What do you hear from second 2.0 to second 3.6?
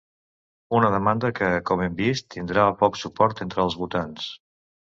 vist, tindrà poc suport